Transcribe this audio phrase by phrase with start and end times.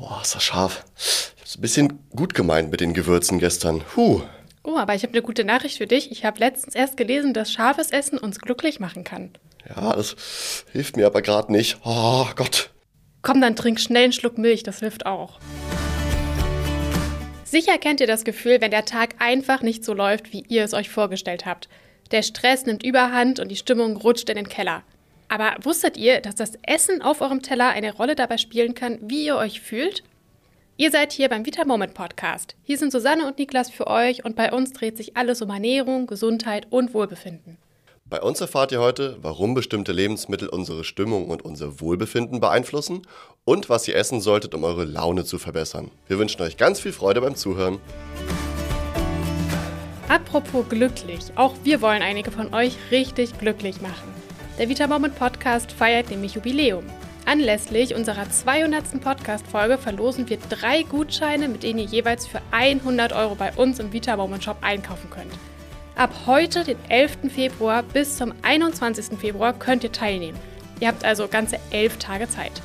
[0.00, 0.84] Oh, ist das scharf.
[0.96, 3.82] Ich hab's ein bisschen gut gemeint mit den Gewürzen gestern.
[3.96, 4.22] Huh.
[4.62, 6.12] Oh, aber ich habe eine gute Nachricht für dich.
[6.12, 9.32] Ich habe letztens erst gelesen, dass scharfes Essen uns glücklich machen kann.
[9.68, 10.14] Ja, das
[10.70, 11.78] hilft mir aber gerade nicht.
[11.84, 12.70] Oh Gott.
[13.22, 15.40] Komm, dann trink schnell einen Schluck Milch, das hilft auch.
[17.42, 20.74] Sicher kennt ihr das Gefühl, wenn der Tag einfach nicht so läuft, wie ihr es
[20.74, 21.68] euch vorgestellt habt.
[22.12, 24.84] Der Stress nimmt überhand und die Stimmung rutscht in den Keller.
[25.28, 29.26] Aber wusstet ihr, dass das Essen auf eurem Teller eine Rolle dabei spielen kann, wie
[29.26, 30.02] ihr euch fühlt?
[30.78, 32.54] Ihr seid hier beim Vita Moment Podcast.
[32.62, 36.06] Hier sind Susanne und Niklas für euch und bei uns dreht sich alles um Ernährung,
[36.06, 37.58] Gesundheit und Wohlbefinden.
[38.06, 43.02] Bei uns erfahrt ihr heute, warum bestimmte Lebensmittel unsere Stimmung und unser Wohlbefinden beeinflussen
[43.44, 45.90] und was ihr essen solltet, um eure Laune zu verbessern.
[46.06, 47.80] Wir wünschen euch ganz viel Freude beim Zuhören.
[50.08, 54.17] Apropos glücklich, auch wir wollen einige von euch richtig glücklich machen.
[54.58, 56.84] Der Vita Moment Podcast feiert nämlich Jubiläum.
[57.26, 59.00] Anlässlich unserer 200.
[59.00, 63.92] Podcast-Folge verlosen wir drei Gutscheine, mit denen ihr jeweils für 100 Euro bei uns im
[63.92, 65.32] Vita Moment Shop einkaufen könnt.
[65.94, 67.32] Ab heute, den 11.
[67.32, 69.16] Februar, bis zum 21.
[69.16, 70.38] Februar könnt ihr teilnehmen.
[70.80, 72.60] Ihr habt also ganze elf Tage Zeit.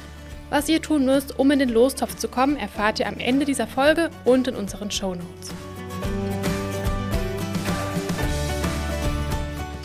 [0.49, 3.67] Was ihr tun müsst, um in den Lostopf zu kommen, erfahrt ihr am Ende dieser
[3.67, 5.51] Folge und in unseren Show Notes.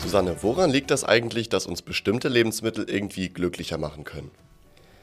[0.09, 4.31] Susanne, woran liegt das eigentlich, dass uns bestimmte Lebensmittel irgendwie glücklicher machen können?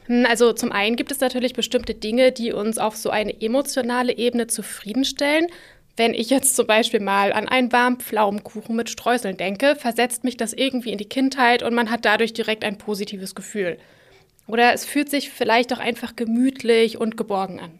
[0.07, 4.17] Hm, also zum einen gibt es natürlich bestimmte Dinge, die uns auf so eine emotionale
[4.17, 5.47] Ebene zufriedenstellen.
[5.95, 10.35] Wenn ich jetzt zum Beispiel mal an einen warmen Pflaumenkuchen mit Streuseln denke, versetzt mich
[10.35, 13.77] das irgendwie in die Kindheit und man hat dadurch direkt ein positives Gefühl.
[14.45, 17.79] Oder es fühlt sich vielleicht auch einfach gemütlich und geborgen an.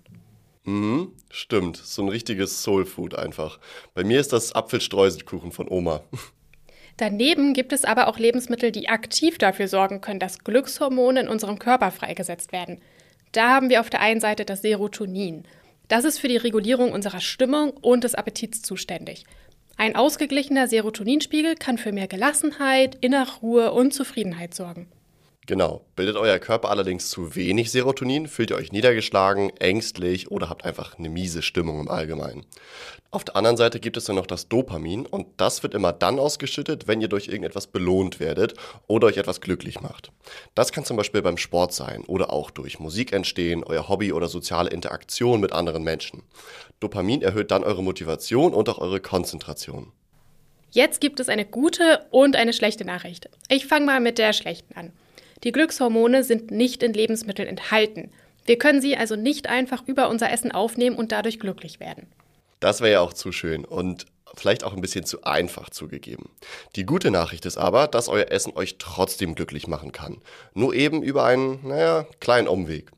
[0.63, 1.75] Mhm, stimmt.
[1.75, 3.59] So ein richtiges Soulfood einfach.
[3.93, 6.03] Bei mir ist das Apfelstreuselkuchen von Oma.
[6.97, 11.59] Daneben gibt es aber auch Lebensmittel, die aktiv dafür sorgen können, dass Glückshormone in unserem
[11.59, 12.81] Körper freigesetzt werden.
[13.31, 15.43] Da haben wir auf der einen Seite das Serotonin.
[15.87, 19.25] Das ist für die Regulierung unserer Stimmung und des Appetits zuständig.
[19.77, 24.87] Ein ausgeglichener Serotoninspiegel kann für mehr Gelassenheit, innere Ruhe und Zufriedenheit sorgen.
[25.47, 25.85] Genau.
[25.95, 30.99] Bildet euer Körper allerdings zu wenig Serotonin, fühlt ihr euch niedergeschlagen, ängstlich oder habt einfach
[30.99, 32.45] eine miese Stimmung im Allgemeinen.
[33.11, 36.19] Auf der anderen Seite gibt es dann noch das Dopamin und das wird immer dann
[36.19, 38.55] ausgeschüttet, wenn ihr durch irgendetwas belohnt werdet
[38.87, 40.11] oder euch etwas glücklich macht.
[40.53, 44.27] Das kann zum Beispiel beim Sport sein oder auch durch Musik entstehen, euer Hobby oder
[44.27, 46.23] soziale Interaktion mit anderen Menschen.
[46.81, 49.93] Dopamin erhöht dann eure Motivation und auch eure Konzentration.
[50.71, 53.29] Jetzt gibt es eine gute und eine schlechte Nachricht.
[53.47, 54.91] Ich fange mal mit der schlechten an.
[55.43, 58.11] Die Glückshormone sind nicht in Lebensmitteln enthalten.
[58.45, 62.07] Wir können sie also nicht einfach über unser Essen aufnehmen und dadurch glücklich werden.
[62.59, 64.05] Das wäre ja auch zu schön und
[64.35, 66.29] vielleicht auch ein bisschen zu einfach zugegeben.
[66.75, 70.17] Die gute Nachricht ist aber, dass euer Essen euch trotzdem glücklich machen kann.
[70.53, 72.91] Nur eben über einen, naja, kleinen Umweg.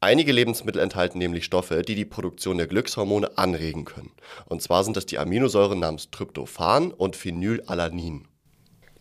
[0.00, 4.12] Einige Lebensmittel enthalten nämlich Stoffe, die die Produktion der Glückshormone anregen können.
[4.46, 8.28] Und zwar sind das die Aminosäuren namens Tryptophan und Phenylalanin.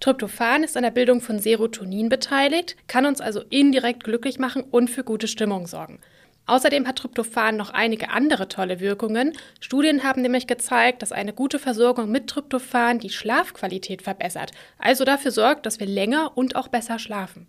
[0.04, 4.90] Tryptophan ist an der Bildung von Serotonin beteiligt, kann uns also indirekt glücklich machen und
[4.90, 6.02] für gute Stimmung sorgen.
[6.46, 9.32] Außerdem hat Tryptophan noch einige andere tolle Wirkungen.
[9.62, 15.32] Studien haben nämlich gezeigt, dass eine gute Versorgung mit Tryptophan die Schlafqualität verbessert, also dafür
[15.32, 17.48] sorgt, dass wir länger und auch besser schlafen.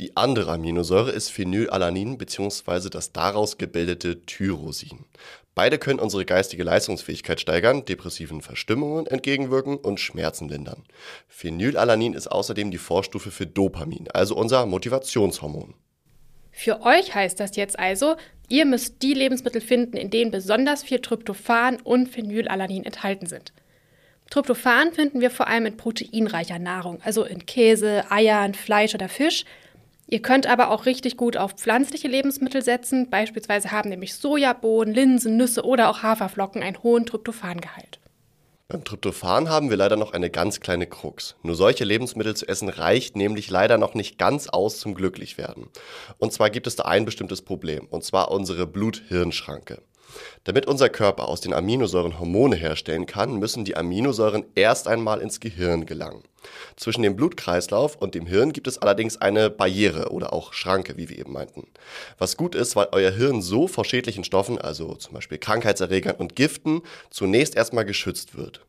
[0.00, 2.88] Die andere Aminosäure ist Phenylalanin bzw.
[2.88, 5.06] das daraus gebildete Tyrosin.
[5.56, 10.84] Beide können unsere geistige Leistungsfähigkeit steigern, depressiven Verstimmungen entgegenwirken und Schmerzen lindern.
[11.26, 15.74] Phenylalanin ist außerdem die Vorstufe für Dopamin, also unser Motivationshormon.
[16.52, 18.14] Für euch heißt das jetzt also,
[18.48, 23.52] ihr müsst die Lebensmittel finden, in denen besonders viel Tryptophan und Phenylalanin enthalten sind.
[24.30, 29.44] Tryptophan finden wir vor allem in proteinreicher Nahrung, also in Käse, Eiern, Fleisch oder Fisch,
[30.10, 33.10] Ihr könnt aber auch richtig gut auf pflanzliche Lebensmittel setzen.
[33.10, 38.00] Beispielsweise haben nämlich Sojabohnen, Linsen, Nüsse oder auch Haferflocken einen hohen Tryptophangehalt.
[38.68, 41.36] Beim Tryptophan haben wir leider noch eine ganz kleine Krux.
[41.42, 45.68] Nur solche Lebensmittel zu essen reicht nämlich leider noch nicht ganz aus zum Glücklichwerden.
[46.16, 49.82] Und zwar gibt es da ein bestimmtes Problem, und zwar unsere Blut-Hirn-Schranke.
[50.44, 55.40] Damit unser Körper aus den Aminosäuren Hormone herstellen kann, müssen die Aminosäuren erst einmal ins
[55.40, 56.22] Gehirn gelangen.
[56.76, 61.08] Zwischen dem Blutkreislauf und dem Hirn gibt es allerdings eine Barriere oder auch Schranke, wie
[61.08, 61.66] wir eben meinten.
[62.18, 66.36] Was gut ist, weil euer Hirn so vor schädlichen Stoffen, also zum Beispiel Krankheitserregern und
[66.36, 68.64] Giften, zunächst erstmal geschützt wird.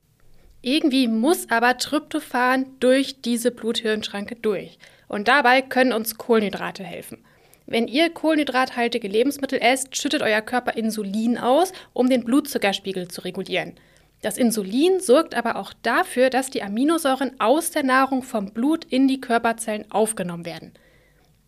[0.62, 4.78] Irgendwie muss aber Tryptophan durch diese Blut-Hirn-Schranke durch.
[5.08, 7.24] Und dabei können uns Kohlenhydrate helfen.
[7.72, 13.76] Wenn ihr kohlenhydrathaltige Lebensmittel esst, schüttet euer Körper Insulin aus, um den Blutzuckerspiegel zu regulieren.
[14.24, 19.08] Das Insulin sorgt aber auch dafür, dass die Aminosäuren aus der Nahrung vom Blut in
[19.08, 20.74] die Körperzellen aufgenommen werden.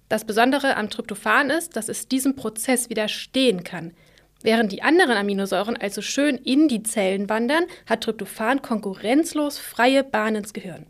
[0.09, 3.91] Das Besondere am Tryptophan ist, dass es diesem Prozess widerstehen kann.
[4.43, 10.35] Während die anderen Aminosäuren also schön in die Zellen wandern, hat Tryptophan konkurrenzlos freie Bahn
[10.35, 10.85] ins Gehirn.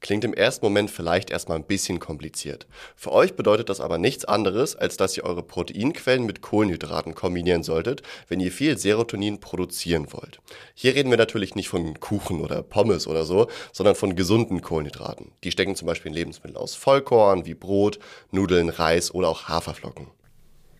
[0.00, 2.66] Klingt im ersten Moment vielleicht erstmal ein bisschen kompliziert.
[2.94, 7.62] Für euch bedeutet das aber nichts anderes, als dass ihr eure Proteinquellen mit Kohlenhydraten kombinieren
[7.62, 10.40] solltet, wenn ihr viel Serotonin produzieren wollt.
[10.74, 15.32] Hier reden wir natürlich nicht von Kuchen oder Pommes oder so, sondern von gesunden Kohlenhydraten.
[15.44, 17.98] Die stecken zum Beispiel in Lebensmitteln aus Vollkorn wie Brot,
[18.30, 20.08] Nudeln, Reis oder auch Haferflocken.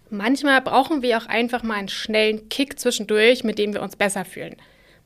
[0.08, 4.24] Manchmal brauchen wir auch einfach mal einen schnellen Kick zwischendurch, mit dem wir uns besser
[4.24, 4.56] fühlen.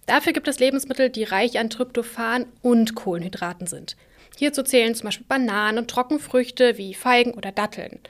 [0.06, 3.96] Dafür gibt es Lebensmittel, die reich an Tryptophan und Kohlenhydraten sind.
[4.36, 8.00] Hierzu zählen zum Beispiel Bananen und Trockenfrüchte wie Feigen oder Datteln.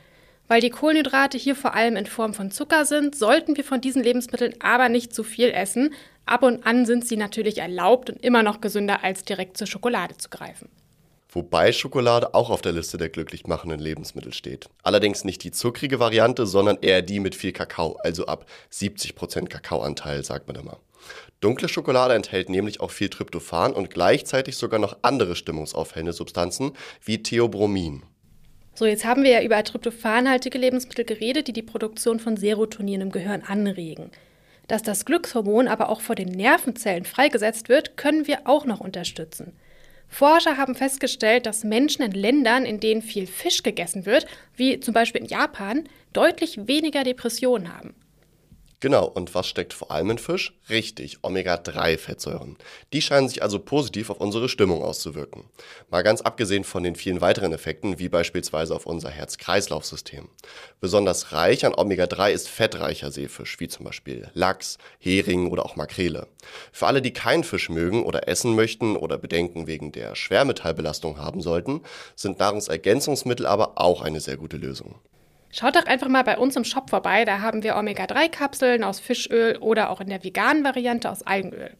[0.48, 4.02] Weil die Kohlenhydrate hier vor allem in Form von Zucker sind, sollten wir von diesen
[4.02, 5.94] Lebensmitteln aber nicht zu viel essen.
[6.26, 10.16] Ab und an sind sie natürlich erlaubt und immer noch gesünder, als direkt zur Schokolade
[10.16, 10.68] zu greifen.
[11.32, 14.68] Wobei Schokolade auch auf der Liste der glücklich machenden Lebensmittel steht.
[14.82, 20.24] Allerdings nicht die zuckrige Variante, sondern eher die mit viel Kakao, also ab 70% Kakaoanteil,
[20.24, 20.78] sagt man immer.
[21.40, 26.72] Dunkle Schokolade enthält nämlich auch viel Tryptophan und gleichzeitig sogar noch andere stimmungsaufhellende Substanzen
[27.04, 28.02] wie Theobromin.
[28.74, 33.12] So, jetzt haben wir ja über tryptophanhaltige Lebensmittel geredet, die die Produktion von Serotonin im
[33.12, 34.10] Gehirn anregen.
[34.68, 39.52] Dass das Glückshormon aber auch vor den Nervenzellen freigesetzt wird, können wir auch noch unterstützen.
[40.10, 44.26] Forscher haben festgestellt, dass Menschen in Ländern, in denen viel Fisch gegessen wird,
[44.56, 47.94] wie zum Beispiel in Japan, deutlich weniger Depressionen haben.
[48.82, 50.58] Genau, und was steckt vor allem in Fisch?
[50.70, 52.56] Richtig, Omega-3-Fettsäuren.
[52.94, 55.44] Die scheinen sich also positiv auf unsere Stimmung auszuwirken.
[55.90, 60.30] Mal ganz abgesehen von den vielen weiteren Effekten, wie beispielsweise auf unser Herz-Kreislauf-System.
[60.80, 66.26] Besonders reich an Omega-3 ist fettreicher Seefisch, wie zum Beispiel Lachs, Hering oder auch Makrele.
[66.72, 71.42] Für alle, die keinen Fisch mögen oder essen möchten oder Bedenken wegen der Schwermetallbelastung haben
[71.42, 71.82] sollten,
[72.16, 74.94] sind Nahrungsergänzungsmittel aber auch eine sehr gute Lösung.
[75.52, 79.56] Schaut doch einfach mal bei uns im Shop vorbei, da haben wir Omega-3-Kapseln aus Fischöl
[79.56, 81.76] oder auch in der veganen Variante aus Algenöl.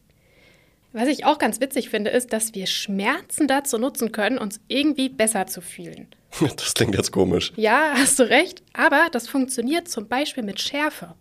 [0.93, 5.07] Was ich auch ganz witzig finde, ist, dass wir Schmerzen dazu nutzen können, uns irgendwie
[5.07, 6.07] besser zu fühlen.
[6.57, 7.53] Das klingt jetzt komisch.
[7.55, 11.13] Ja, hast du recht, aber das funktioniert zum Beispiel mit Schärfe.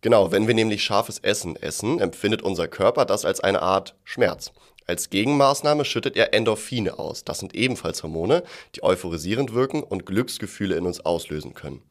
[0.00, 4.52] Genau, wenn wir nämlich scharfes Essen essen, empfindet unser Körper das als eine Art Schmerz.
[4.86, 7.24] Als Gegenmaßnahme schüttet er Endorphine aus.
[7.24, 8.42] Das sind ebenfalls Hormone,
[8.74, 11.82] die euphorisierend wirken und Glücksgefühle in uns auslösen können.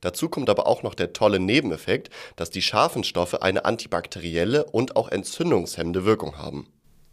[0.00, 4.96] Dazu kommt aber auch noch der tolle Nebeneffekt, dass die scharfen Stoffe eine antibakterielle und
[4.96, 6.68] auch entzündungshemmende Wirkung haben.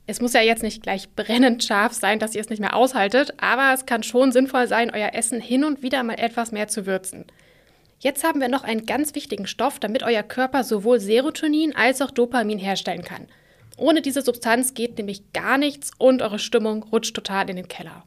[0.07, 3.33] Es muss ja jetzt nicht gleich brennend scharf sein, dass ihr es nicht mehr aushaltet,
[3.37, 6.85] aber es kann schon sinnvoll sein, euer Essen hin und wieder mal etwas mehr zu
[6.85, 7.25] würzen.
[7.99, 12.09] Jetzt haben wir noch einen ganz wichtigen Stoff, damit euer Körper sowohl Serotonin als auch
[12.09, 13.27] Dopamin herstellen kann.
[13.77, 18.03] Ohne diese Substanz geht nämlich gar nichts und eure Stimmung rutscht total in den Keller.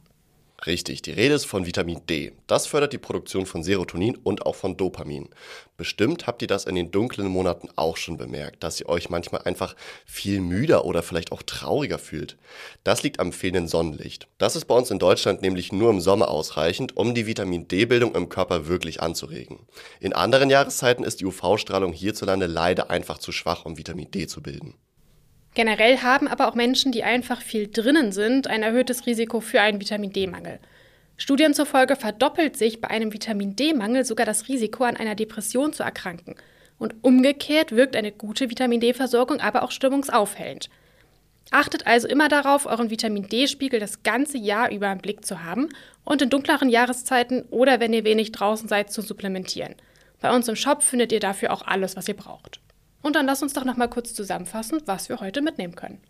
[0.67, 2.31] Richtig, die Rede ist von Vitamin D.
[2.47, 5.29] Das fördert die Produktion von Serotonin und auch von Dopamin.
[5.77, 9.41] Bestimmt habt ihr das in den dunklen Monaten auch schon bemerkt, dass ihr euch manchmal
[9.43, 9.75] einfach
[10.05, 12.37] viel müder oder vielleicht auch trauriger fühlt.
[12.83, 14.27] Das liegt am fehlenden Sonnenlicht.
[14.39, 18.15] Das ist bei uns in Deutschland nämlich nur im Sommer ausreichend, um die Vitamin D-Bildung
[18.15, 19.59] im Körper wirklich anzuregen.
[19.99, 24.41] In anderen Jahreszeiten ist die UV-Strahlung hierzulande leider einfach zu schwach, um Vitamin D zu
[24.41, 24.73] bilden.
[25.55, 29.79] Generell haben aber auch Menschen, die einfach viel drinnen sind, ein erhöhtes Risiko für einen
[29.79, 30.59] Vitamin D-Mangel.
[31.15, 35.81] Studien zufolge verdoppelt sich bei einem Vitamin D-Mangel sogar das Risiko, an einer Depression zu
[35.81, 36.35] erkranken.
[36.77, 40.69] Und umgekehrt wirkt eine gute Vitamin D-Versorgung aber auch stimmungsaufhellend.
[41.51, 45.69] Achtet also immer darauf, euren Vitamin D-Spiegel das ganze Jahr über im Blick zu haben
[46.03, 49.75] und in dunkleren Jahreszeiten oder wenn ihr wenig draußen seid, zu supplementieren.
[50.19, 52.59] Bei uns im Shop findet ihr dafür auch alles, was ihr braucht.
[53.05, 56.01] Und dann lass uns doch noch mal kurz zusammenfassen, was wir heute mitnehmen können.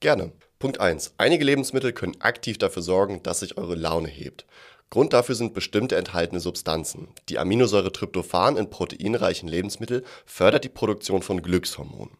[0.00, 0.32] Gerne.
[0.58, 1.14] Punkt 1.
[1.16, 4.44] Einige Lebensmittel können aktiv dafür sorgen, dass sich eure Laune hebt.
[4.90, 7.08] Grund dafür sind bestimmte enthaltene Substanzen.
[7.30, 12.18] Die Aminosäure Tryptophan in proteinreichen Lebensmitteln fördert die Produktion von Glückshormonen.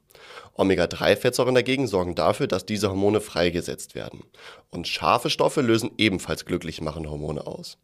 [0.55, 4.25] Omega-3-Fettsäuren dagegen sorgen dafür, dass diese Hormone freigesetzt werden.
[4.71, 7.77] Und scharfe Stoffe lösen ebenfalls glücklich machende Hormone aus.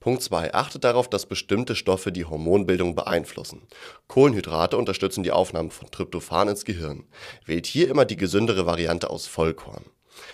[0.00, 0.54] Punkt 2.
[0.54, 3.66] Achtet darauf, dass bestimmte Stoffe die Hormonbildung beeinflussen.
[4.06, 7.04] Kohlenhydrate unterstützen die Aufnahme von Tryptophan ins Gehirn.
[7.44, 9.84] Wählt hier immer die gesündere Variante aus Vollkorn.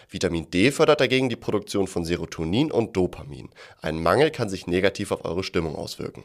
[0.09, 3.50] Vitamin D fördert dagegen die Produktion von Serotonin und Dopamin.
[3.81, 6.25] Ein Mangel kann sich negativ auf eure Stimmung auswirken.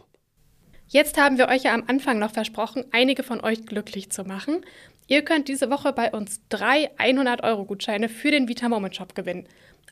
[0.87, 4.65] Jetzt haben wir euch ja am Anfang noch versprochen, einige von euch glücklich zu machen.
[5.07, 9.47] Ihr könnt diese Woche bei uns drei 100-Euro-Gutscheine für den Vita Moment Shop gewinnen.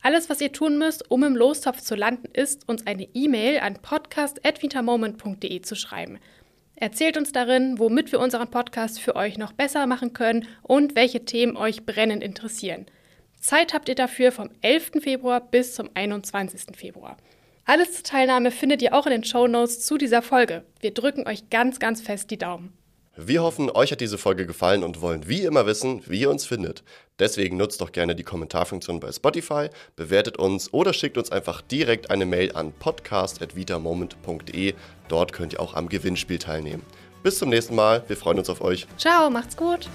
[0.08, 3.74] Alles, was ihr tun müsst, um im Lostopf zu landen, ist, uns eine E-Mail an
[3.74, 6.18] podcast.vitamoment.de zu schreiben.
[6.78, 11.26] Erzählt uns darin, womit wir unseren Podcast für euch noch besser machen können und welche
[11.26, 12.86] Themen euch brennend interessieren.
[13.42, 14.92] Zeit habt ihr dafür vom 11.
[15.02, 16.78] Februar bis zum 21.
[16.78, 17.18] Februar.
[17.66, 20.64] Alles zur Teilnahme findet ihr auch in den Show Notes zu dieser Folge.
[20.80, 22.77] Wir drücken euch ganz, ganz fest die Daumen.
[23.20, 26.46] Wir hoffen, euch hat diese Folge gefallen und wollen wie immer wissen, wie ihr uns
[26.46, 26.84] findet.
[27.18, 32.12] Deswegen nutzt doch gerne die Kommentarfunktion bei Spotify, bewertet uns oder schickt uns einfach direkt
[32.12, 34.76] eine Mail an podcast.vitamoment.de.
[35.08, 36.84] Dort könnt ihr auch am Gewinnspiel teilnehmen.
[37.24, 38.86] Bis zum nächsten Mal, wir freuen uns auf euch.
[38.98, 39.90] Ciao, macht's gut.